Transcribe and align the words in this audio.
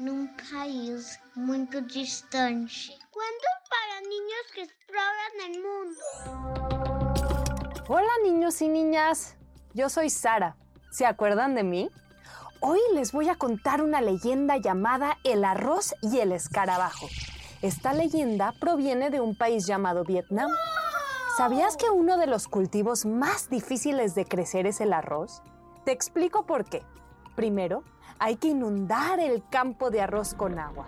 num 0.00 0.26
país 0.50 1.20
muito 1.36 1.82
distante. 1.82 2.96
Cuentos 3.12 3.50
para 3.68 4.00
niños 4.00 4.50
que 4.54 4.62
exploran 4.62 5.32
el 5.46 5.60
mundo. 5.62 6.00
Hola 7.86 8.10
niños 8.24 8.62
y 8.62 8.68
niñas, 8.68 9.36
yo 9.74 9.90
soy 9.90 10.08
Sara. 10.08 10.56
¿Se 10.90 11.04
acuerdan 11.04 11.54
de 11.54 11.64
mí? 11.64 11.90
Hoy 12.60 12.80
les 12.94 13.12
voy 13.12 13.28
a 13.28 13.34
contar 13.34 13.82
una 13.82 14.00
leyenda 14.00 14.56
llamada 14.56 15.18
El 15.22 15.44
arroz 15.44 15.94
y 16.00 16.20
el 16.20 16.32
escarabajo. 16.32 17.06
Esta 17.60 17.92
leyenda 17.92 18.54
proviene 18.58 19.10
de 19.10 19.20
un 19.20 19.36
país 19.36 19.66
llamado 19.66 20.04
Vietnam. 20.04 20.50
¿Sabías 21.36 21.76
que 21.76 21.90
uno 21.90 22.16
de 22.16 22.26
los 22.26 22.48
cultivos 22.48 23.04
más 23.04 23.50
difíciles 23.50 24.14
de 24.14 24.24
crecer 24.24 24.66
es 24.66 24.80
el 24.80 24.94
arroz? 24.94 25.42
Te 25.84 25.92
explico 25.92 26.46
por 26.46 26.64
qué. 26.64 26.82
Primero, 27.36 27.84
hay 28.20 28.36
que 28.36 28.48
inundar 28.48 29.18
el 29.18 29.42
campo 29.48 29.90
de 29.90 30.02
arroz 30.02 30.34
con 30.34 30.58
agua, 30.58 30.86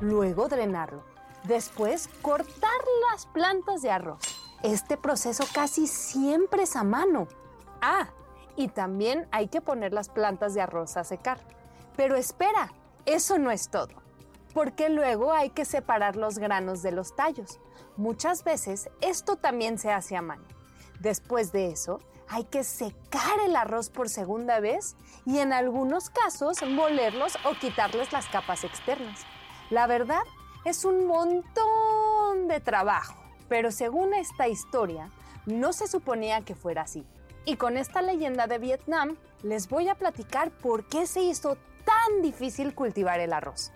luego 0.00 0.48
drenarlo, 0.48 1.02
después 1.44 2.08
cortar 2.20 2.70
las 3.10 3.26
plantas 3.26 3.80
de 3.80 3.90
arroz. 3.90 4.20
Este 4.62 4.98
proceso 4.98 5.44
casi 5.52 5.86
siempre 5.86 6.64
es 6.64 6.76
a 6.76 6.84
mano. 6.84 7.26
Ah, 7.80 8.08
y 8.54 8.68
también 8.68 9.26
hay 9.32 9.48
que 9.48 9.62
poner 9.62 9.92
las 9.94 10.10
plantas 10.10 10.54
de 10.54 10.60
arroz 10.60 10.96
a 10.96 11.04
secar. 11.04 11.38
Pero 11.96 12.16
espera, 12.16 12.72
eso 13.06 13.38
no 13.38 13.50
es 13.50 13.70
todo, 13.70 13.94
porque 14.52 14.90
luego 14.90 15.32
hay 15.32 15.50
que 15.50 15.64
separar 15.64 16.16
los 16.16 16.38
granos 16.38 16.82
de 16.82 16.92
los 16.92 17.16
tallos. 17.16 17.60
Muchas 17.96 18.44
veces 18.44 18.90
esto 19.00 19.36
también 19.36 19.78
se 19.78 19.90
hace 19.90 20.16
a 20.16 20.22
mano. 20.22 20.44
Después 21.00 21.50
de 21.50 21.68
eso, 21.68 22.00
hay 22.28 22.44
que 22.44 22.64
secar 22.64 23.38
el 23.44 23.56
arroz 23.56 23.90
por 23.90 24.08
segunda 24.08 24.60
vez 24.60 24.96
y 25.26 25.38
en 25.38 25.52
algunos 25.52 26.10
casos 26.10 26.62
molerlos 26.62 27.36
o 27.44 27.54
quitarles 27.58 28.12
las 28.12 28.26
capas 28.26 28.64
externas. 28.64 29.20
La 29.70 29.86
verdad 29.86 30.22
es 30.64 30.84
un 30.84 31.06
montón 31.06 32.48
de 32.48 32.60
trabajo, 32.60 33.14
pero 33.48 33.70
según 33.70 34.14
esta 34.14 34.48
historia, 34.48 35.10
no 35.46 35.72
se 35.72 35.86
suponía 35.86 36.42
que 36.42 36.54
fuera 36.54 36.82
así. 36.82 37.06
Y 37.44 37.56
con 37.56 37.76
esta 37.76 38.00
leyenda 38.00 38.46
de 38.46 38.58
Vietnam, 38.58 39.16
les 39.42 39.68
voy 39.68 39.88
a 39.88 39.94
platicar 39.94 40.50
por 40.50 40.88
qué 40.88 41.06
se 41.06 41.22
hizo 41.22 41.56
tan 41.84 42.22
difícil 42.22 42.74
cultivar 42.74 43.20
el 43.20 43.32
arroz. 43.32 43.72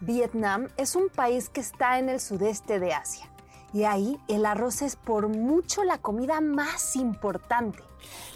Vietnam 0.00 0.68
es 0.76 0.94
un 0.96 1.08
país 1.08 1.48
que 1.50 1.60
está 1.60 1.98
en 1.98 2.08
el 2.08 2.20
sudeste 2.20 2.78
de 2.78 2.94
Asia 2.94 3.28
y 3.72 3.84
ahí 3.84 4.18
el 4.28 4.46
arroz 4.46 4.82
es 4.82 4.96
por 4.96 5.28
mucho 5.28 5.84
la 5.84 5.98
comida 5.98 6.40
más 6.40 6.96
importante. 6.96 7.82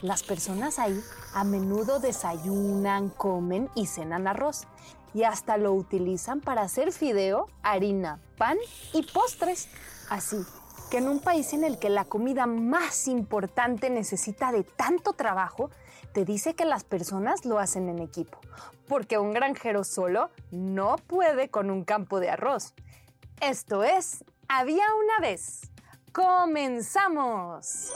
Las 0.02 0.22
personas 0.22 0.78
ahí 0.78 1.00
a 1.34 1.44
menudo 1.44 2.00
desayunan, 2.00 3.08
comen 3.10 3.70
y 3.74 3.86
cenan 3.86 4.26
arroz 4.26 4.66
y 5.14 5.24
hasta 5.24 5.56
lo 5.56 5.72
utilizan 5.72 6.40
para 6.40 6.62
hacer 6.62 6.92
fideo, 6.92 7.48
harina, 7.62 8.20
pan 8.38 8.58
y 8.92 9.02
postres. 9.02 9.68
Así 10.08 10.44
que 10.90 10.98
en 10.98 11.08
un 11.08 11.20
país 11.20 11.52
en 11.52 11.64
el 11.64 11.78
que 11.78 11.88
la 11.88 12.04
comida 12.04 12.46
más 12.46 13.08
importante 13.08 13.88
necesita 13.88 14.52
de 14.52 14.64
tanto 14.64 15.14
trabajo, 15.14 15.70
te 16.12 16.24
dice 16.24 16.54
que 16.54 16.66
las 16.66 16.84
personas 16.84 17.46
lo 17.46 17.58
hacen 17.58 17.88
en 17.88 17.98
equipo, 17.98 18.38
porque 18.86 19.16
un 19.16 19.32
granjero 19.32 19.84
solo 19.84 20.30
no 20.50 20.96
puede 21.06 21.48
con 21.48 21.70
un 21.70 21.84
campo 21.84 22.20
de 22.20 22.28
arroz. 22.28 22.74
Esto 23.40 23.82
es, 23.82 24.24
había 24.58 24.84
una 24.94 25.26
vez. 25.26 25.62
¡Comenzamos! 26.12 27.90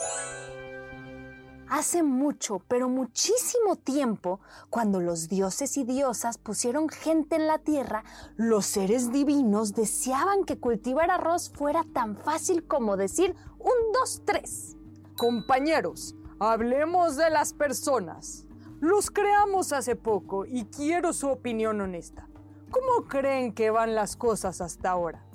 Hace 1.68 2.02
mucho, 2.02 2.62
pero 2.66 2.88
muchísimo 2.88 3.76
tiempo, 3.76 4.40
cuando 4.70 5.00
los 5.00 5.28
dioses 5.28 5.76
y 5.76 5.84
diosas 5.84 6.38
pusieron 6.38 6.88
gente 6.88 7.36
en 7.36 7.46
la 7.46 7.58
tierra, 7.58 8.04
los 8.36 8.64
seres 8.64 9.12
divinos 9.12 9.74
deseaban 9.74 10.44
que 10.44 10.58
cultivar 10.58 11.10
arroz 11.10 11.50
fuera 11.50 11.84
tan 11.92 12.16
fácil 12.16 12.66
como 12.66 12.96
decir 12.96 13.34
un, 13.58 13.92
dos, 13.92 14.22
tres. 14.24 14.76
Compañeros, 15.16 16.14
hablemos 16.38 17.16
de 17.16 17.28
las 17.28 17.52
personas. 17.52 18.46
Los 18.80 19.10
creamos 19.10 19.72
hace 19.72 19.94
poco 19.94 20.46
y 20.46 20.64
quiero 20.66 21.12
su 21.12 21.28
opinión 21.28 21.80
honesta. 21.82 22.28
¿Cómo 22.70 23.08
creen 23.08 23.52
que 23.52 23.70
van 23.70 23.94
las 23.94 24.16
cosas 24.16 24.60
hasta 24.60 24.90
ahora? 24.90 25.25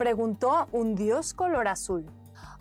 Preguntó 0.00 0.66
un 0.72 0.94
dios 0.94 1.34
color 1.34 1.68
azul. 1.68 2.06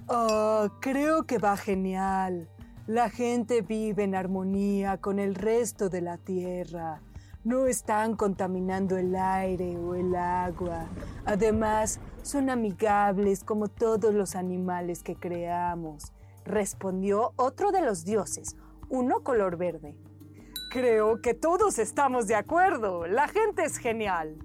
Ah, 0.09 0.67
creo 0.81 1.23
que 1.23 1.37
va 1.37 1.55
genial. 1.55 2.49
La 2.85 3.09
gente 3.09 3.61
vive 3.61 4.03
en 4.03 4.13
armonía 4.13 4.97
con 4.97 5.19
el 5.19 5.35
resto 5.35 5.87
de 5.87 6.01
la 6.01 6.17
tierra. 6.17 7.01
No 7.45 7.65
están 7.65 8.17
contaminando 8.17 8.97
el 8.97 9.15
aire 9.15 9.77
o 9.77 9.95
el 9.95 10.13
agua. 10.17 10.89
Además, 11.23 12.01
son 12.23 12.49
amigables 12.49 13.45
como 13.45 13.69
todos 13.69 14.13
los 14.13 14.35
animales 14.35 15.01
que 15.01 15.15
creamos, 15.15 16.11
respondió 16.43 17.31
otro 17.37 17.71
de 17.71 17.79
los 17.79 18.03
dioses, 18.03 18.57
uno 18.89 19.23
color 19.23 19.55
verde. 19.55 19.95
Creo 20.71 21.21
que 21.21 21.35
todos 21.35 21.79
estamos 21.79 22.27
de 22.27 22.35
acuerdo. 22.35 23.07
La 23.07 23.29
gente 23.29 23.63
es 23.63 23.77
genial. 23.77 24.35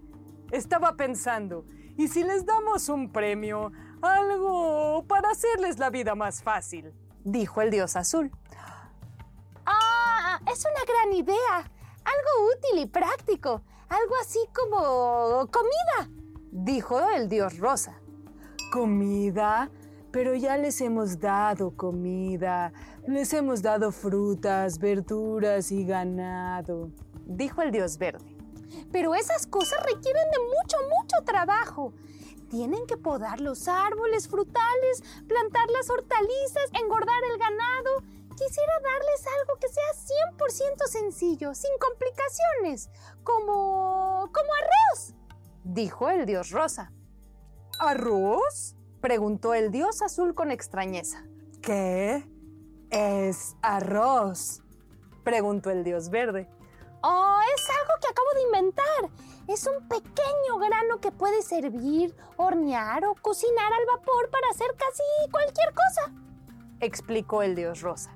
Estaba 0.53 0.94
pensando, 0.94 1.65
¿y 1.97 2.09
si 2.09 2.22
les 2.22 2.44
damos 2.44 2.88
un 2.88 3.10
premio? 3.10 3.72
Algo 4.03 5.05
para 5.06 5.31
hacerles 5.31 5.78
la 5.78 5.91
vida 5.91 6.15
más 6.15 6.43
fácil 6.43 6.93
dijo 7.25 7.62
el 7.62 7.71
dios 7.71 7.97
azul. 7.97 8.31
¡Ah! 9.66 10.38
Es 10.50 10.65
una 10.65 10.84
gran 10.87 11.12
idea. 11.12 11.59
Algo 12.05 12.53
útil 12.55 12.82
y 12.82 12.87
práctico. 12.87 13.62
Algo 13.88 14.15
así 14.21 14.38
como 14.55 15.49
comida, 15.50 16.10
dijo 16.50 17.00
el 17.10 17.28
dios 17.28 17.59
rosa. 17.59 17.99
¿Comida? 18.72 19.71
Pero 20.11 20.34
ya 20.34 20.56
les 20.56 20.81
hemos 20.81 21.19
dado 21.19 21.76
comida. 21.76 22.72
Les 23.06 23.32
hemos 23.32 23.62
dado 23.62 23.93
frutas, 23.93 24.78
verduras 24.78 25.71
y 25.71 25.84
ganado, 25.84 26.91
dijo 27.26 27.62
el 27.62 27.71
dios 27.71 27.99
verde. 27.99 28.33
Pero 28.92 29.14
esas 29.14 29.46
cosas 29.46 29.80
requieren 29.82 30.30
de 30.30 30.38
mucho, 30.38 30.76
mucho 30.98 31.24
trabajo. 31.24 31.92
Tienen 32.50 32.86
que 32.86 32.96
podar 32.96 33.40
los 33.40 33.66
árboles 33.68 34.28
frutales, 34.28 35.02
plantar 35.26 35.68
las 35.70 35.90
hortalizas, 35.90 36.70
engordar 36.80 37.22
el 37.32 37.38
ganado. 37.38 38.02
Quisiera 38.36 38.72
darles 38.82 39.26
algo 39.40 39.58
que 39.60 39.68
sea 39.68 40.76
100% 40.76 40.86
sencillo, 40.86 41.54
sin 41.54 41.70
complicaciones, 41.78 42.90
como... 43.22 44.28
como 44.32 44.50
arroz, 44.54 45.14
dijo 45.64 46.10
el 46.10 46.26
dios 46.26 46.50
rosa. 46.50 46.93
¿Arroz? 47.78 48.76
preguntó 49.00 49.54
el 49.54 49.70
dios 49.70 50.02
azul 50.02 50.34
con 50.34 50.50
extrañeza. 50.50 51.25
¿Qué 51.60 52.28
es 52.90 53.56
arroz? 53.62 54.62
preguntó 55.25 55.70
el 55.70 55.84
dios 55.84 56.10
verde. 56.10 56.49
Oh, 57.06 57.38
es 57.54 57.68
algo 57.68 57.92
que 58.00 58.08
acabo 58.08 58.32
de 58.34 58.42
inventar. 58.44 59.10
Es 59.46 59.66
un 59.66 59.86
pequeño 59.88 60.58
grano 60.58 61.00
que 61.00 61.12
puede 61.12 61.42
servir, 61.42 62.16
hornear 62.38 63.04
o 63.04 63.14
cocinar 63.14 63.70
al 63.74 63.84
vapor 63.84 64.30
para 64.30 64.48
hacer 64.48 64.74
casi 64.78 65.02
cualquier 65.30 65.74
cosa, 65.74 66.10
explicó 66.80 67.42
el 67.42 67.54
dios 67.54 67.82
rosa. 67.82 68.10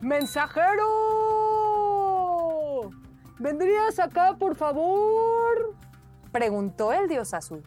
¡Mensajero! 0.00 0.90
¿Vendrías 3.38 3.98
acá, 3.98 4.36
por 4.38 4.56
favor? 4.56 5.74
preguntó 6.32 6.92
el 6.92 7.08
dios 7.08 7.32
azul. 7.32 7.66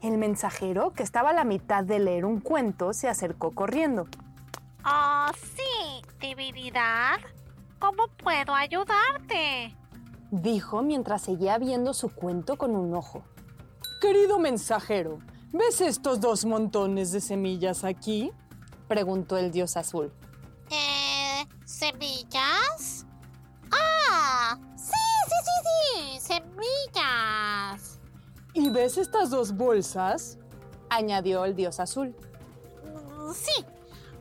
El 0.00 0.16
mensajero, 0.16 0.92
que 0.92 1.02
estaba 1.02 1.30
a 1.30 1.32
la 1.34 1.42
mitad 1.42 1.82
de 1.82 1.98
leer 1.98 2.24
un 2.24 2.38
cuento, 2.38 2.92
se 2.92 3.08
acercó 3.08 3.50
corriendo. 3.50 4.06
Ah, 4.84 5.32
sí, 5.34 6.02
divinidad. 6.20 7.18
Cómo 7.80 8.06
puedo 8.22 8.54
ayudarte? 8.54 9.74
Dijo 10.30 10.82
mientras 10.82 11.22
seguía 11.22 11.58
viendo 11.58 11.92
su 11.92 12.14
cuento 12.14 12.56
con 12.56 12.76
un 12.76 12.94
ojo. 12.94 13.24
Querido 14.00 14.38
mensajero, 14.38 15.18
¿ves 15.52 15.80
estos 15.80 16.20
dos 16.20 16.44
montones 16.44 17.10
de 17.10 17.20
semillas 17.20 17.82
aquí? 17.82 18.30
Preguntó 18.86 19.36
el 19.36 19.50
dios 19.50 19.76
azul. 19.76 20.12
¿Eh, 20.70 21.46
semillas? 21.64 23.06
Ah, 23.72 24.56
sí, 24.76 24.92
sí, 25.26 25.36
sí, 25.44 26.20
sí, 26.20 26.34
semillas. 26.34 27.98
¿Y 28.54 28.70
ves 28.70 28.98
estas 28.98 29.30
dos 29.30 29.52
bolsas? 29.56 30.38
añadió 30.90 31.44
el 31.44 31.54
dios 31.54 31.80
azul. 31.80 32.14
Mm, 32.84 33.32
sí, 33.32 33.64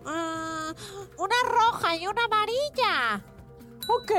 mm, 0.06 1.22
una 1.22 1.36
roja 1.46 1.96
y 1.96 2.08
una 2.08 2.24
amarilla. 2.26 3.24
Ok, 3.92 4.12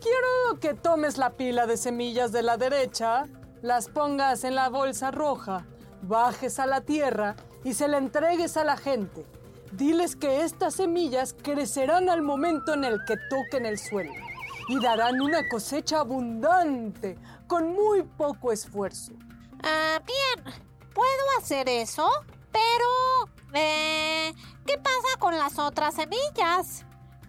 quiero 0.00 0.58
que 0.60 0.74
tomes 0.74 1.16
la 1.16 1.30
pila 1.30 1.66
de 1.66 1.76
semillas 1.76 2.32
de 2.32 2.42
la 2.42 2.56
derecha, 2.56 3.26
las 3.62 3.88
pongas 3.88 4.42
en 4.42 4.56
la 4.56 4.70
bolsa 4.70 5.12
roja, 5.12 5.64
bajes 6.02 6.58
a 6.58 6.66
la 6.66 6.80
tierra 6.80 7.36
y 7.62 7.74
se 7.74 7.86
la 7.86 7.98
entregues 7.98 8.56
a 8.56 8.64
la 8.64 8.76
gente. 8.76 9.24
Diles 9.70 10.16
que 10.16 10.42
estas 10.42 10.74
semillas 10.74 11.32
crecerán 11.44 12.08
al 12.08 12.22
momento 12.22 12.74
en 12.74 12.82
el 12.82 12.98
que 13.06 13.16
toquen 13.30 13.66
el 13.66 13.78
suelo 13.78 14.12
y 14.68 14.80
darán 14.80 15.20
una 15.20 15.48
cosecha 15.48 16.00
abundante 16.00 17.16
con 17.46 17.72
muy 17.72 18.02
poco 18.02 18.50
esfuerzo. 18.50 19.12
Ah, 19.62 20.00
bien, 20.04 20.54
puedo 20.92 21.38
hacer 21.38 21.68
eso, 21.68 22.10
pero... 22.50 23.30
Eh, 23.54 24.34
¿Qué 24.66 24.76
pasa 24.78 25.18
con 25.20 25.38
las 25.38 25.56
otras 25.60 25.94
semillas? 25.94 26.84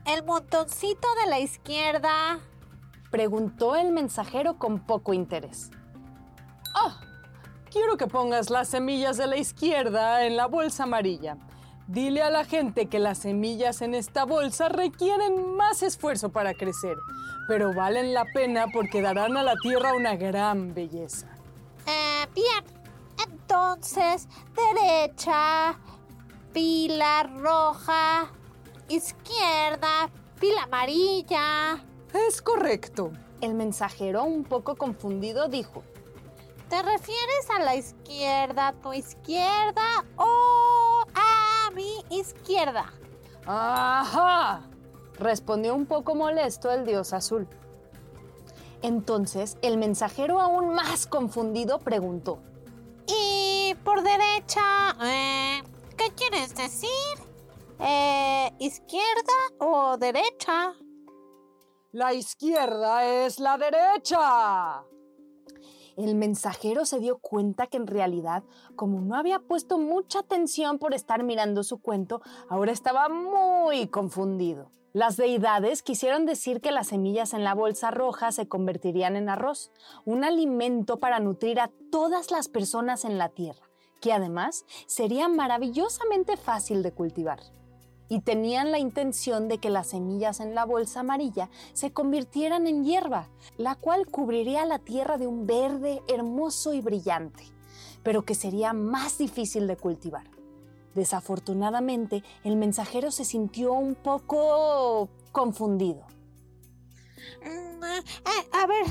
El 0.05 0.23
montoncito 0.25 1.07
de 1.23 1.29
la 1.29 1.39
izquierda. 1.39 2.39
Preguntó 3.09 3.77
el 3.77 3.91
mensajero 3.93 4.57
con 4.57 4.79
poco 4.79 5.13
interés. 5.13 5.71
Ah, 6.75 6.99
quiero 7.71 7.95
que 7.95 8.07
pongas 8.07 8.49
las 8.49 8.67
semillas 8.67 9.15
de 9.15 9.27
la 9.27 9.37
izquierda 9.37 10.25
en 10.25 10.35
la 10.35 10.47
bolsa 10.47 10.83
amarilla. 10.83 11.37
Dile 11.87 12.21
a 12.21 12.29
la 12.29 12.43
gente 12.43 12.87
que 12.87 12.99
las 12.99 13.19
semillas 13.19 13.81
en 13.81 13.93
esta 13.93 14.25
bolsa 14.25 14.67
requieren 14.67 15.55
más 15.55 15.83
esfuerzo 15.83 16.29
para 16.29 16.53
crecer, 16.53 16.97
pero 17.47 17.73
valen 17.73 18.13
la 18.13 18.25
pena 18.25 18.65
porque 18.73 19.01
darán 19.01 19.37
a 19.37 19.43
la 19.43 19.55
tierra 19.61 19.93
una 19.93 20.15
gran 20.15 20.73
belleza. 20.73 21.27
Eh, 21.85 22.27
bien, 22.33 22.63
entonces, 23.25 24.27
derecha, 24.55 25.77
pila 26.53 27.23
roja, 27.23 28.31
izquierda, 28.95 30.09
pila 30.39 30.63
amarilla. 30.63 31.83
Es 32.13 32.41
correcto. 32.41 33.11
El 33.41 33.55
mensajero, 33.55 34.23
un 34.23 34.43
poco 34.43 34.75
confundido, 34.75 35.47
dijo. 35.47 35.83
¿Te 36.69 36.81
refieres 36.81 37.49
a 37.55 37.59
la 37.59 37.75
izquierda, 37.75 38.73
tu 38.81 38.93
izquierda 38.93 40.05
o 40.15 41.03
a 41.13 41.71
mi 41.71 42.03
izquierda? 42.09 42.91
¡Ajá! 43.45 44.61
respondió 45.19 45.75
un 45.75 45.85
poco 45.85 46.15
molesto 46.15 46.71
el 46.71 46.85
dios 46.85 47.13
azul. 47.13 47.47
Entonces, 48.81 49.57
el 49.61 49.77
mensajero, 49.77 50.41
aún 50.41 50.73
más 50.75 51.07
confundido, 51.07 51.79
preguntó. 51.79 52.39
Y 53.07 53.75
por 53.83 54.03
derecha, 54.03 54.95
eh, 55.03 55.63
¿qué 55.97 56.11
quieres 56.15 56.55
decir? 56.55 56.89
Eh, 57.79 58.51
¿Izquierda 58.59 59.33
o 59.59 59.97
derecha? 59.97 60.73
La 61.91 62.13
izquierda 62.13 63.05
es 63.05 63.39
la 63.39 63.57
derecha. 63.57 64.83
El 65.95 66.15
mensajero 66.15 66.85
se 66.85 66.99
dio 66.99 67.19
cuenta 67.19 67.67
que 67.67 67.77
en 67.77 67.85
realidad, 67.85 68.43
como 68.75 68.99
no 69.01 69.15
había 69.15 69.39
puesto 69.39 69.77
mucha 69.77 70.19
atención 70.19 70.79
por 70.79 70.93
estar 70.95 71.23
mirando 71.23 71.63
su 71.63 71.79
cuento, 71.79 72.21
ahora 72.49 72.71
estaba 72.71 73.09
muy 73.09 73.87
confundido. 73.87 74.71
Las 74.91 75.17
deidades 75.17 75.83
quisieron 75.83 76.25
decir 76.25 76.61
que 76.61 76.71
las 76.71 76.87
semillas 76.87 77.33
en 77.33 77.43
la 77.43 77.53
bolsa 77.53 77.91
roja 77.91 78.31
se 78.31 78.47
convertirían 78.47 79.15
en 79.15 79.29
arroz, 79.29 79.71
un 80.05 80.23
alimento 80.23 80.99
para 80.99 81.19
nutrir 81.19 81.59
a 81.59 81.71
todas 81.91 82.31
las 82.31 82.47
personas 82.47 83.05
en 83.05 83.17
la 83.17 83.29
tierra, 83.29 83.69
que 84.01 84.13
además 84.13 84.65
sería 84.87 85.27
maravillosamente 85.27 86.37
fácil 86.37 86.83
de 86.83 86.91
cultivar. 86.91 87.39
Y 88.13 88.19
tenían 88.19 88.71
la 88.71 88.77
intención 88.77 89.47
de 89.47 89.57
que 89.57 89.71
las 89.71 89.87
semillas 89.87 90.39
en 90.39 90.53
la 90.53 90.65
bolsa 90.65 90.99
amarilla 90.99 91.49
se 91.73 91.93
convirtieran 91.93 92.67
en 92.67 92.83
hierba, 92.85 93.27
la 93.57 93.73
cual 93.73 94.05
cubriría 94.05 94.67
la 94.67 94.77
tierra 94.77 95.17
de 95.17 95.25
un 95.25 95.47
verde 95.47 96.03
hermoso 96.07 96.75
y 96.75 96.81
brillante, 96.81 97.43
pero 98.03 98.21
que 98.23 98.35
sería 98.35 98.71
más 98.71 99.17
difícil 99.17 99.65
de 99.65 99.77
cultivar. 99.77 100.29
Desafortunadamente, 100.93 102.23
el 102.43 102.55
mensajero 102.55 103.09
se 103.09 103.25
sintió 103.25 103.73
un 103.73 103.95
poco 103.95 105.09
confundido. 105.31 106.05
Mm, 107.43 107.83
eh, 107.83 108.47
a 108.51 108.67
ver, 108.67 108.85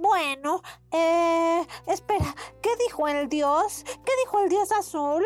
bueno, 0.00 0.62
eh, 0.90 1.66
espera, 1.88 2.34
¿qué 2.62 2.70
dijo 2.86 3.06
el 3.06 3.28
dios? 3.28 3.84
¿Qué 3.84 4.12
dijo 4.24 4.42
el 4.42 4.48
dios 4.48 4.72
azul? 4.72 5.22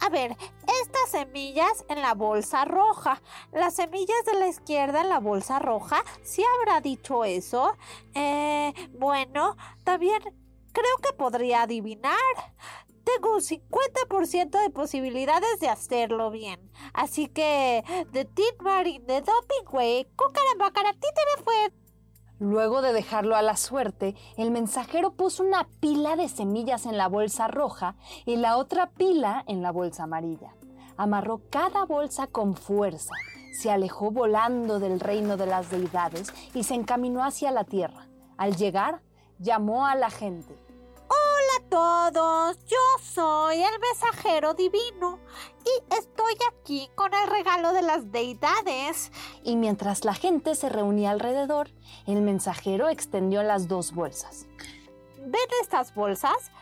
A 0.00 0.10
ver, 0.10 0.36
estas 0.82 1.10
semillas 1.10 1.84
en 1.88 2.02
la 2.02 2.14
bolsa 2.14 2.64
roja, 2.64 3.22
las 3.52 3.74
semillas 3.76 4.24
de 4.26 4.38
la 4.38 4.48
izquierda 4.48 5.00
en 5.00 5.08
la 5.08 5.20
bolsa 5.20 5.58
roja, 5.58 6.04
¿sí 6.22 6.42
habrá 6.44 6.80
dicho 6.80 7.24
eso? 7.24 7.76
Eh, 8.14 8.72
bueno, 8.98 9.56
también 9.84 10.20
creo 10.72 10.96
que 11.02 11.12
podría 11.16 11.62
adivinar 11.62 12.14
tengo 13.04 13.34
un 13.34 13.40
50% 13.40 14.62
de 14.62 14.70
posibilidades 14.70 15.60
de 15.60 15.68
hacerlo 15.68 16.30
bien. 16.30 16.70
Así 16.92 17.28
que, 17.28 17.84
de 18.12 18.24
Tit 18.24 18.60
Marin, 18.60 19.06
de 19.06 19.20
Doping 19.20 19.68
Way, 19.70 20.06
Cucarabacara, 20.16 20.92
títere 20.94 21.44
fue. 21.44 21.83
Luego 22.40 22.82
de 22.82 22.92
dejarlo 22.92 23.36
a 23.36 23.42
la 23.42 23.56
suerte, 23.56 24.16
el 24.36 24.50
mensajero 24.50 25.12
puso 25.12 25.44
una 25.44 25.68
pila 25.80 26.16
de 26.16 26.28
semillas 26.28 26.84
en 26.84 26.98
la 26.98 27.08
bolsa 27.08 27.46
roja 27.46 27.94
y 28.26 28.36
la 28.36 28.56
otra 28.56 28.90
pila 28.90 29.44
en 29.46 29.62
la 29.62 29.70
bolsa 29.70 30.02
amarilla. 30.02 30.52
Amarró 30.96 31.42
cada 31.50 31.84
bolsa 31.84 32.26
con 32.26 32.56
fuerza, 32.56 33.14
se 33.52 33.70
alejó 33.70 34.10
volando 34.10 34.80
del 34.80 34.98
reino 34.98 35.36
de 35.36 35.46
las 35.46 35.70
deidades 35.70 36.32
y 36.54 36.64
se 36.64 36.74
encaminó 36.74 37.24
hacia 37.24 37.52
la 37.52 37.64
tierra. 37.64 38.08
Al 38.36 38.56
llegar, 38.56 39.00
llamó 39.38 39.86
a 39.86 39.94
la 39.94 40.10
gente. 40.10 40.63
Todos, 41.74 42.56
yo 42.66 42.76
soy 43.02 43.60
el 43.60 43.80
mensajero 43.80 44.54
divino 44.54 45.18
y 45.64 45.92
estoy 45.92 46.34
aquí 46.48 46.88
con 46.94 47.12
el 47.12 47.28
regalo 47.28 47.72
de 47.72 47.82
las 47.82 48.12
deidades. 48.12 49.10
Y 49.42 49.56
mientras 49.56 50.04
la 50.04 50.14
gente 50.14 50.54
se 50.54 50.68
reunía 50.68 51.10
alrededor, 51.10 51.70
el 52.06 52.22
mensajero 52.22 52.90
extendió 52.90 53.42
las 53.42 53.66
dos 53.66 53.92
bolsas. 53.92 54.46
¿Ven 55.18 55.48
estas 55.62 55.92
bolsas? 55.96 56.52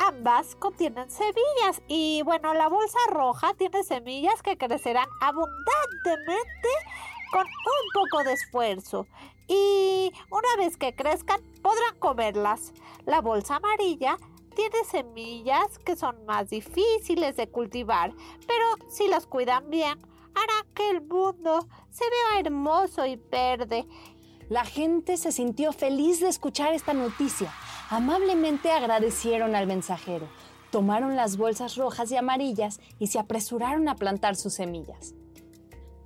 Ambas 0.00 0.56
contienen 0.56 1.12
semillas 1.12 1.80
y 1.86 2.22
bueno, 2.24 2.52
la 2.52 2.66
bolsa 2.66 2.98
roja 3.10 3.54
tiene 3.54 3.84
semillas 3.84 4.42
que 4.42 4.58
crecerán 4.58 5.06
abundantemente 5.20 6.68
con 7.30 7.42
un 7.42 8.02
poco 8.02 8.24
de 8.24 8.32
esfuerzo 8.32 9.06
y 9.46 10.12
una 10.28 10.56
vez 10.58 10.76
que 10.76 10.92
crezcan 10.92 11.40
podrán 11.62 12.00
comerlas. 12.00 12.72
La 13.04 13.20
bolsa 13.20 13.54
amarilla 13.56 14.18
tiene 14.56 14.84
semillas 14.90 15.78
que 15.84 15.94
son 15.94 16.24
más 16.24 16.48
difíciles 16.48 17.36
de 17.36 17.48
cultivar, 17.48 18.12
pero 18.46 18.90
si 18.90 19.06
las 19.06 19.26
cuidan 19.26 19.68
bien, 19.70 20.00
hará 20.34 20.66
que 20.74 20.90
el 20.90 21.02
mundo 21.02 21.68
se 21.90 22.04
vea 22.04 22.40
hermoso 22.40 23.04
y 23.06 23.16
verde. 23.16 23.86
La 24.48 24.64
gente 24.64 25.18
se 25.18 25.30
sintió 25.30 25.72
feliz 25.72 26.20
de 26.20 26.28
escuchar 26.28 26.72
esta 26.72 26.94
noticia. 26.94 27.52
Amablemente 27.90 28.72
agradecieron 28.72 29.54
al 29.54 29.66
mensajero, 29.66 30.26
tomaron 30.70 31.16
las 31.16 31.36
bolsas 31.36 31.76
rojas 31.76 32.10
y 32.10 32.16
amarillas 32.16 32.80
y 32.98 33.08
se 33.08 33.18
apresuraron 33.18 33.88
a 33.88 33.96
plantar 33.96 34.36
sus 34.36 34.54
semillas. 34.54 35.14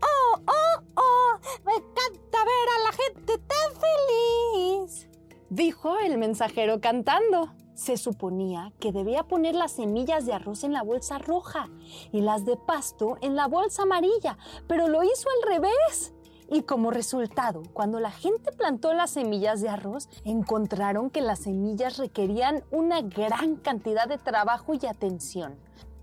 ¡Oh, 0.02 0.40
oh, 0.46 0.82
oh! 0.96 1.38
Me 1.64 1.74
encanta 1.74 2.38
ver 2.44 2.68
a 2.76 2.82
la 2.82 2.92
gente 2.92 3.38
tan 3.38 4.86
feliz. 4.88 5.08
Dijo 5.50 5.98
el 5.98 6.18
mensajero 6.18 6.80
cantando. 6.80 7.59
Se 7.80 7.96
suponía 7.96 8.74
que 8.78 8.92
debía 8.92 9.22
poner 9.22 9.54
las 9.54 9.72
semillas 9.72 10.26
de 10.26 10.34
arroz 10.34 10.64
en 10.64 10.74
la 10.74 10.82
bolsa 10.82 11.16
roja 11.16 11.70
y 12.12 12.20
las 12.20 12.44
de 12.44 12.58
pasto 12.58 13.16
en 13.22 13.36
la 13.36 13.46
bolsa 13.46 13.84
amarilla, 13.84 14.36
pero 14.66 14.86
lo 14.86 15.02
hizo 15.02 15.28
al 15.30 15.50
revés. 15.50 16.12
Y 16.50 16.60
como 16.64 16.90
resultado, 16.90 17.62
cuando 17.72 17.98
la 17.98 18.10
gente 18.10 18.52
plantó 18.52 18.92
las 18.92 19.12
semillas 19.12 19.62
de 19.62 19.70
arroz, 19.70 20.10
encontraron 20.24 21.08
que 21.08 21.22
las 21.22 21.38
semillas 21.38 21.96
requerían 21.96 22.64
una 22.70 23.00
gran 23.00 23.56
cantidad 23.56 24.06
de 24.06 24.18
trabajo 24.18 24.74
y 24.74 24.84
atención, 24.84 25.56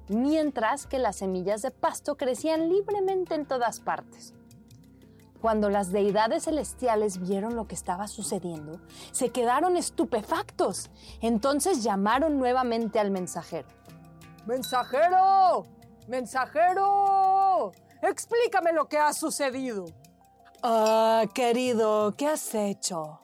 mientras 0.07 0.87
que 0.87 0.97
las 0.97 1.17
semillas 1.17 1.61
de 1.61 1.69
pasto 1.69 2.17
crecían 2.17 2.69
libremente 2.69 3.35
en 3.35 3.45
todas 3.45 3.81
partes. 3.81 4.33
Cuando 5.41 5.69
las 5.69 5.91
deidades 5.91 6.45
celestiales 6.45 7.19
vieron 7.19 7.55
lo 7.55 7.67
que 7.67 7.75
estaba 7.75 8.07
sucediendo, 8.07 8.81
se 9.11 9.29
quedaron 9.29 9.77
estupefactos. 9.77 10.89
Entonces 11.21 11.83
llamaron 11.83 12.39
nuevamente 12.39 12.99
al 12.99 13.11
mensajero. 13.11 13.67
¡Mensajero! 14.45 15.65
¡Mensajero! 16.07 17.71
Explícame 18.01 18.73
lo 18.73 18.87
que 18.87 18.97
ha 18.97 19.13
sucedido. 19.13 19.85
Ah, 20.63 21.23
querido, 21.33 22.13
¿qué 22.17 22.27
has 22.27 22.55
hecho? 22.55 23.21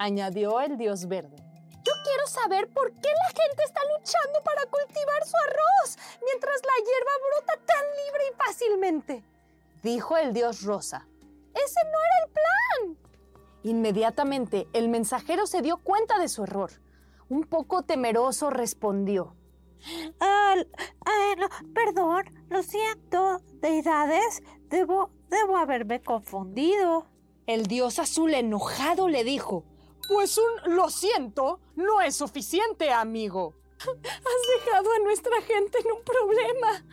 añadió 0.00 0.60
el 0.62 0.78
dios 0.78 1.06
verde. 1.08 1.36
Yo 1.84 1.92
quiero 2.04 2.26
saber 2.26 2.68
por 2.70 2.90
qué 2.90 3.08
la 3.08 3.26
gente 3.26 3.62
está 3.64 3.80
luchando 3.98 4.42
para 4.42 4.64
cultivar 4.64 5.26
su 5.26 5.36
arroz 5.36 5.98
mientras 6.24 6.56
la 6.62 6.84
hierba 6.84 7.12
brota 7.28 7.66
tan 7.66 7.84
libre 8.06 8.22
y 8.30 8.36
fácilmente, 8.36 9.24
dijo 9.82 10.16
el 10.16 10.32
dios 10.32 10.62
rosa. 10.62 11.06
Ese 11.70 11.84
no 11.84 11.98
era 12.02 12.24
el 12.24 12.32
plan. 12.32 13.10
Inmediatamente 13.62 14.66
el 14.72 14.88
mensajero 14.88 15.46
se 15.46 15.62
dio 15.62 15.76
cuenta 15.76 16.18
de 16.18 16.28
su 16.28 16.42
error. 16.42 16.72
Un 17.28 17.44
poco 17.44 17.82
temeroso 17.84 18.50
respondió. 18.50 19.36
Ah, 20.18 20.56
ah, 21.06 21.34
no, 21.38 21.48
perdón, 21.72 22.24
lo 22.48 22.64
siento, 22.64 23.40
deidades, 23.60 24.42
debo, 24.68 25.10
debo 25.28 25.56
haberme 25.56 26.02
confundido. 26.02 27.06
El 27.46 27.66
dios 27.66 28.00
azul 28.00 28.34
enojado 28.34 29.06
le 29.06 29.22
dijo, 29.22 29.64
Pues 30.08 30.38
un 30.38 30.74
lo 30.74 30.90
siento 30.90 31.60
no 31.76 32.00
es 32.00 32.16
suficiente, 32.16 32.90
amigo. 32.90 33.54
Has 33.78 34.64
dejado 34.64 34.92
a 34.92 34.98
nuestra 35.04 35.40
gente 35.42 35.78
en 35.78 35.92
un 35.92 36.02
problema, 36.02 36.84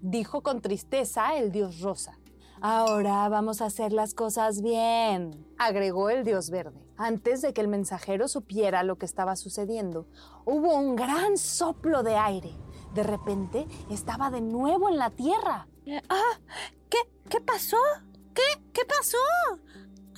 dijo 0.00 0.40
con 0.40 0.62
tristeza 0.62 1.36
el 1.36 1.50
dios 1.50 1.80
rosa. 1.80 2.19
Ahora 2.62 3.26
vamos 3.30 3.62
a 3.62 3.66
hacer 3.66 3.90
las 3.90 4.12
cosas 4.12 4.60
bien, 4.60 5.46
agregó 5.56 6.10
el 6.10 6.24
dios 6.24 6.50
verde. 6.50 6.78
Antes 6.98 7.40
de 7.40 7.54
que 7.54 7.62
el 7.62 7.68
mensajero 7.68 8.28
supiera 8.28 8.82
lo 8.82 8.96
que 8.98 9.06
estaba 9.06 9.34
sucediendo, 9.36 10.06
hubo 10.44 10.74
un 10.74 10.94
gran 10.94 11.38
soplo 11.38 12.02
de 12.02 12.16
aire. 12.16 12.54
De 12.92 13.02
repente 13.02 13.66
estaba 13.90 14.30
de 14.30 14.42
nuevo 14.42 14.90
en 14.90 14.98
la 14.98 15.08
tierra. 15.08 15.68
Ah, 16.10 16.38
¿qué, 16.90 16.98
qué 17.30 17.40
pasó? 17.40 17.78
¿Qué, 18.34 18.42
qué 18.74 18.82
pasó? 18.84 19.16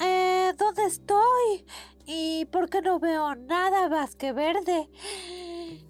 Eh, 0.01 0.53
¿Dónde 0.59 0.87
estoy? 0.87 1.65
¿Y 2.07 2.47
por 2.47 2.69
qué 2.69 2.83
no 2.83 2.99
veo 2.99 3.37
nada 3.37 3.89
más 3.89 4.17
que 4.17 4.33
verde? 4.33 4.91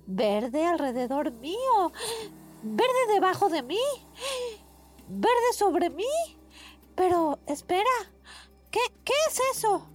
Verde 0.06 0.66
alrededor 0.66 1.32
mío. 1.32 1.92
Verde 2.62 3.14
debajo 3.14 3.48
de 3.48 3.62
mí. 3.62 3.80
Verde 5.08 5.52
sobre 5.54 5.88
mí. 5.88 6.04
Pero, 6.94 7.38
espera, 7.46 7.84
¿qué, 8.70 8.80
qué 9.04 9.14
es 9.28 9.40
eso? 9.56 9.88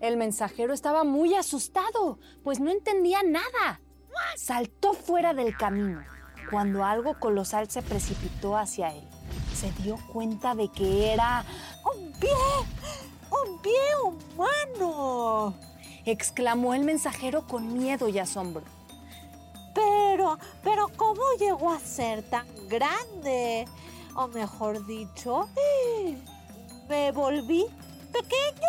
El 0.00 0.16
mensajero 0.16 0.72
estaba 0.72 1.04
muy 1.04 1.34
asustado, 1.34 2.18
pues 2.44 2.60
no 2.60 2.70
entendía 2.70 3.22
nada. 3.22 3.80
Saltó 4.36 4.92
fuera 4.92 5.34
del 5.34 5.56
camino 5.56 6.02
cuando 6.50 6.84
algo 6.84 7.18
colosal 7.18 7.68
se 7.70 7.82
precipitó 7.82 8.56
hacia 8.56 8.94
él. 8.94 9.06
Se 9.54 9.70
dio 9.82 9.98
cuenta 10.12 10.54
de 10.54 10.68
que 10.68 11.12
era 11.12 11.44
¡Un 11.84 12.12
pie! 12.12 12.30
¡Un 13.30 13.60
pie 13.60 13.72
humano! 14.04 15.54
exclamó 16.04 16.74
el 16.74 16.84
mensajero 16.84 17.46
con 17.46 17.76
miedo 17.76 18.08
y 18.08 18.18
asombro. 18.18 18.64
Pero, 19.74 20.38
pero 20.62 20.88
¿cómo 20.96 21.22
llegó 21.38 21.70
a 21.70 21.78
ser 21.78 22.22
tan 22.22 22.46
grande? 22.68 23.66
O 24.14 24.26
mejor 24.28 24.86
dicho, 24.86 25.48
me 26.88 27.12
volví 27.12 27.66
pequeño. 28.12 28.68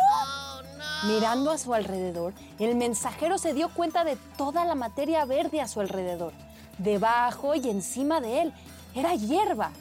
Mirando 1.08 1.52
a 1.52 1.58
su 1.58 1.74
alrededor, 1.74 2.34
el 2.60 2.76
mensajero 2.76 3.38
se 3.38 3.54
dio 3.54 3.70
cuenta 3.70 4.04
de 4.04 4.18
toda 4.38 4.66
la 4.66 4.76
materia 4.76 5.24
verde 5.26 5.62
a 5.62 5.68
su 5.68 5.80
alrededor. 5.80 6.34
Debajo 6.78 7.56
y 7.56 7.70
encima 7.70 8.20
de 8.20 8.42
él 8.42 8.54
era 8.94 9.16
hierba. 9.16 9.72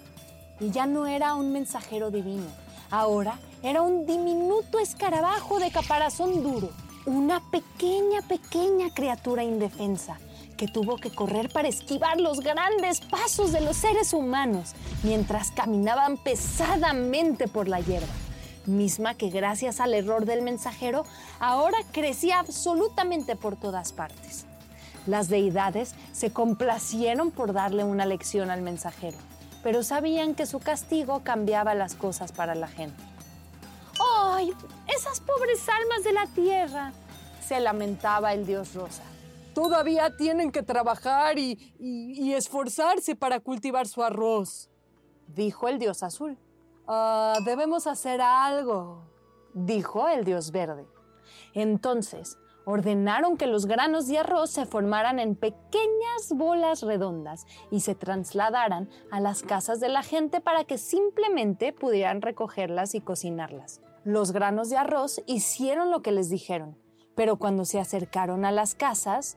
Y 0.61 0.71
ya 0.71 0.87
no 0.87 1.07
era 1.07 1.35
un 1.35 1.53
mensajero 1.53 2.11
divino. 2.11 2.47
Ahora 2.91 3.39
era 3.63 3.83
un 3.83 4.07
diminuto 4.07 4.79
escarabajo 4.79 5.59
de 5.59 5.71
caparazón 5.71 6.43
duro. 6.43 6.71
Una 7.07 7.41
pequeña, 7.51 8.23
pequeña 8.23 8.93
criatura 8.95 9.43
indefensa 9.43 10.19
que 10.59 10.67
tuvo 10.67 10.97
que 10.97 11.11
correr 11.11 11.49
para 11.49 11.69
esquivar 11.69 12.21
los 12.21 12.41
grandes 12.41 13.01
pasos 13.01 13.53
de 13.53 13.61
los 13.61 13.77
seres 13.77 14.13
humanos 14.13 14.75
mientras 15.05 15.53
caminaban 15.53 16.19
pesadamente 16.19 17.47
por 17.47 17.69
la 17.69 17.81
hierba, 17.81 18.13
misma 18.69 19.15
que 19.15 19.31
gracias 19.31 19.81
al 19.81 19.95
error 19.95 20.25
del 20.25 20.43
mensajero 20.43 21.05
ahora 21.41 21.79
crecía 21.93 22.39
absolutamente 22.39 23.37
por 23.37 23.57
todas 23.57 23.93
partes. 23.93 24.47
Las 25.07 25.29
deidades 25.29 25.95
se 26.13 26.33
complacieron 26.33 27.31
por 27.31 27.53
darle 27.53 27.85
una 27.85 28.07
lección 28.07 28.51
al 28.51 28.63
mensajero, 28.63 29.17
pero 29.63 29.83
sabían 29.83 30.35
que 30.35 30.47
su 30.47 30.61
castigo 30.61 31.25
cambiaba 31.25 31.75
las 31.75 31.95
cosas 31.95 32.33
para 32.33 32.55
la 32.55 32.69
gente. 32.69 33.03
¡Ay! 34.15 34.53
Esas 34.87 35.21
pobres 35.21 35.67
almas 35.69 36.05
de 36.05 36.13
la 36.13 36.27
tierra, 36.27 36.93
se 37.47 37.59
lamentaba 37.61 38.35
el 38.35 38.47
dios 38.47 38.75
rosa 38.75 39.03
todavía 39.59 40.17
tienen 40.17 40.53
que 40.53 40.63
trabajar 40.63 41.37
y, 41.37 42.33
esforzarse 42.33 43.17
para 43.17 43.41
cultivar 43.41 43.89
su 43.89 44.05
arroz, 44.05 44.71
dijo 45.27 45.67
el 45.67 45.81
dios 45.81 46.05
azul. 46.05 46.39
Ah, 46.91 47.35
debemos 47.45 47.87
hacer 47.87 48.23
algo, 48.23 49.03
dijo 49.53 50.09
el 50.09 50.25
dios 50.25 50.53
verde. 50.53 50.87
Entonces, 51.53 52.39
ordenaron 52.65 53.37
que 53.37 53.47
los 53.47 53.67
granos 53.67 54.07
de 54.07 54.17
arroz 54.17 54.49
se 54.49 54.65
formaran 54.65 55.19
en 55.19 55.37
pequeñas 55.37 56.33
bolas 56.35 56.83
redondas 56.83 57.47
y 57.71 57.81
se 57.81 57.95
trasladaran 57.95 58.89
a 59.11 59.21
las 59.21 59.43
casas 59.43 59.81
de 59.81 59.91
la 59.91 60.03
gente 60.03 60.41
para 60.41 60.65
que 60.65 60.79
simplemente 60.79 61.75
pudieran 61.75 62.23
recogerlas 62.23 62.95
y 62.95 63.03
cocinarlas. 63.03 63.83
Los 64.05 64.33
granos 64.33 64.71
de 64.71 64.79
arroz 64.79 65.23
hicieron 65.27 65.91
lo 65.91 66.01
que 66.01 66.13
les 66.13 66.31
dijeron, 66.31 66.79
pero 67.15 67.37
cuando 67.37 67.67
se 67.67 67.81
acercaron 67.81 68.47
a 68.47 68.53
las 68.53 68.75
casas, 68.75 69.37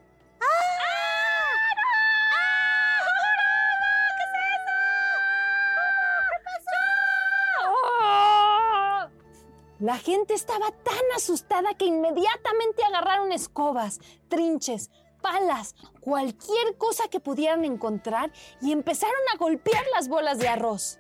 La 9.82 9.98
gente 9.98 10.36
estaba 10.36 10.70
tan 10.70 11.04
asustada 11.16 11.74
que 11.74 11.86
inmediatamente 11.86 12.84
agarraron 12.84 13.32
escobas, 13.32 14.00
trinches, 14.28 14.92
palas, 15.24 15.74
cualquier 16.02 16.78
cosa 16.78 17.08
que 17.08 17.20
pudieran 17.20 17.66
encontrar 17.66 18.32
y 18.62 18.74
empezaron 18.74 19.16
a 19.34 19.38
golpear 19.38 19.84
las 19.96 20.08
bolas 20.08 20.38
de 20.38 20.50
arroz. 20.50 21.00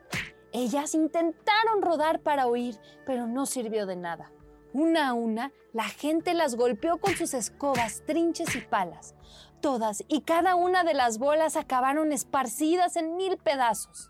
Ellas 0.51 0.95
intentaron 0.95 1.83
rodar 1.83 2.21
para 2.21 2.47
huir, 2.47 2.79
pero 3.05 3.27
no 3.27 3.45
sirvió 3.45 3.85
de 3.85 3.97
nada. 3.97 4.31
Una 4.73 5.09
a 5.09 5.13
una, 5.13 5.51
la 5.73 5.87
gente 5.87 6.33
las 6.33 6.55
golpeó 6.55 6.97
con 6.97 7.15
sus 7.15 7.35
escobas, 7.35 8.01
trinches 8.07 8.55
y 8.55 8.61
palas. 8.61 9.13
Todas 9.61 10.03
y 10.07 10.21
cada 10.21 10.55
una 10.55 10.83
de 10.83 10.95
las 10.95 11.19
bolas 11.19 11.55
acabaron 11.55 12.11
esparcidas 12.11 12.95
en 12.95 13.15
mil 13.15 13.37
pedazos. 13.37 14.09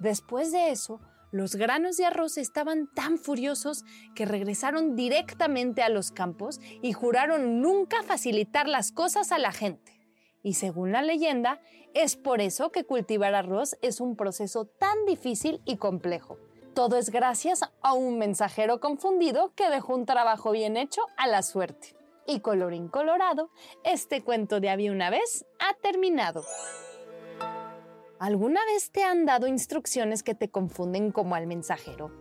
Después 0.00 0.50
de 0.50 0.72
eso, 0.72 0.98
los 1.32 1.56
granos 1.56 1.96
de 1.96 2.04
arroz 2.04 2.36
estaban 2.36 2.88
tan 2.94 3.18
furiosos 3.18 3.84
que 4.14 4.26
regresaron 4.26 4.94
directamente 4.94 5.82
a 5.82 5.88
los 5.88 6.12
campos 6.12 6.60
y 6.82 6.92
juraron 6.92 7.62
nunca 7.62 8.02
facilitar 8.02 8.68
las 8.68 8.92
cosas 8.92 9.32
a 9.32 9.38
la 9.38 9.50
gente. 9.50 9.98
Y 10.42 10.54
según 10.54 10.92
la 10.92 11.00
leyenda, 11.00 11.60
es 11.94 12.16
por 12.16 12.42
eso 12.42 12.70
que 12.70 12.84
cultivar 12.84 13.34
arroz 13.34 13.76
es 13.80 14.00
un 14.00 14.14
proceso 14.14 14.66
tan 14.66 15.06
difícil 15.06 15.62
y 15.64 15.78
complejo. 15.78 16.36
Todo 16.74 16.96
es 16.98 17.10
gracias 17.10 17.62
a 17.80 17.92
un 17.94 18.18
mensajero 18.18 18.78
confundido 18.78 19.54
que 19.54 19.70
dejó 19.70 19.94
un 19.94 20.04
trabajo 20.04 20.50
bien 20.50 20.76
hecho 20.76 21.00
a 21.16 21.28
la 21.28 21.42
suerte. 21.42 21.96
Y 22.26 22.40
colorín 22.40 22.88
colorado, 22.88 23.50
este 23.84 24.22
cuento 24.22 24.60
de 24.60 24.68
había 24.68 24.92
una 24.92 25.08
vez 25.08 25.46
ha 25.58 25.74
terminado. 25.74 26.44
¿Alguna 28.22 28.60
vez 28.66 28.92
te 28.92 29.02
han 29.02 29.26
dado 29.26 29.48
instrucciones 29.48 30.22
que 30.22 30.36
te 30.36 30.48
confunden 30.48 31.10
como 31.10 31.34
al 31.34 31.48
mensajero? 31.48 32.12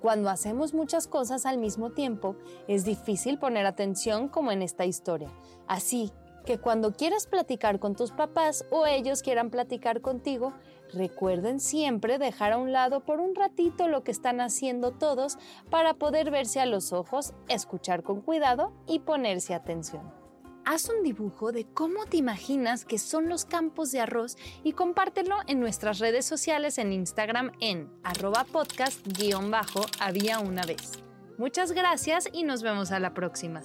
Cuando 0.00 0.30
hacemos 0.30 0.72
muchas 0.72 1.06
cosas 1.06 1.44
al 1.44 1.58
mismo 1.58 1.90
tiempo, 1.90 2.34
es 2.66 2.86
difícil 2.86 3.38
poner 3.38 3.66
atención 3.66 4.30
como 4.30 4.52
en 4.52 4.62
esta 4.62 4.86
historia. 4.86 5.28
Así 5.68 6.12
que 6.46 6.56
cuando 6.56 6.94
quieras 6.94 7.26
platicar 7.26 7.78
con 7.78 7.94
tus 7.94 8.10
papás 8.10 8.64
o 8.70 8.86
ellos 8.86 9.20
quieran 9.20 9.50
platicar 9.50 10.00
contigo, 10.00 10.54
recuerden 10.94 11.60
siempre 11.60 12.16
dejar 12.16 12.52
a 12.52 12.56
un 12.56 12.72
lado 12.72 13.00
por 13.00 13.20
un 13.20 13.34
ratito 13.34 13.86
lo 13.86 14.02
que 14.02 14.12
están 14.12 14.40
haciendo 14.40 14.92
todos 14.92 15.36
para 15.68 15.92
poder 15.92 16.30
verse 16.30 16.60
a 16.60 16.64
los 16.64 16.94
ojos, 16.94 17.34
escuchar 17.48 18.02
con 18.02 18.22
cuidado 18.22 18.72
y 18.86 19.00
ponerse 19.00 19.52
atención 19.52 20.19
haz 20.64 20.88
un 20.88 21.02
dibujo 21.02 21.52
de 21.52 21.66
cómo 21.66 22.06
te 22.06 22.16
imaginas 22.16 22.84
que 22.84 22.98
son 22.98 23.28
los 23.28 23.44
campos 23.44 23.92
de 23.92 24.00
arroz 24.00 24.36
y 24.64 24.72
compártelo 24.72 25.36
en 25.46 25.60
nuestras 25.60 25.98
redes 25.98 26.26
sociales 26.26 26.78
en 26.78 26.92
Instagram 26.92 27.52
en 27.60 27.90
arroba 28.02 28.44
podcast-había 28.44 30.38
una 30.38 30.62
vez. 30.66 30.98
Muchas 31.38 31.72
gracias 31.72 32.28
y 32.32 32.44
nos 32.44 32.62
vemos 32.62 32.92
a 32.92 33.00
la 33.00 33.14
próxima. 33.14 33.62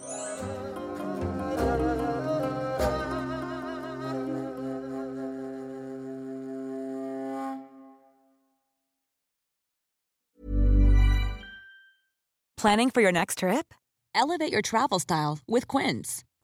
Planning 12.58 12.90
for 12.90 13.02
your 13.02 13.12
next 13.12 13.40
trip? 13.40 13.74
Elevate 14.16 14.52
your 14.52 14.64
travel 14.64 15.00
style 15.00 15.38
with 15.48 15.68
Quince. 15.68 16.24